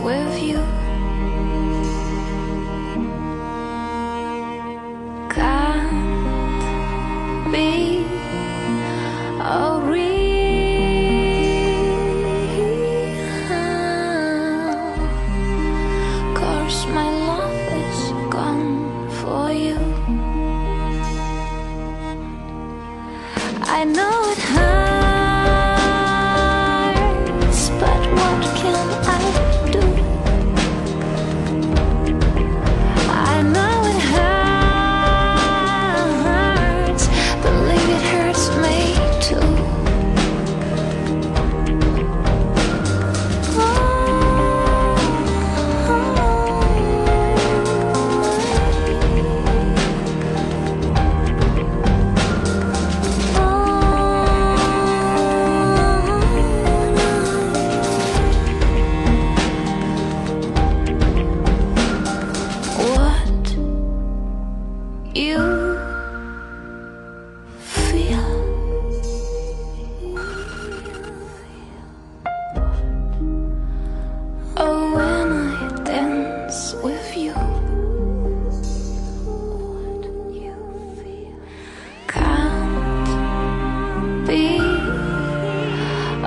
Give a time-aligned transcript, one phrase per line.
[0.00, 0.58] with you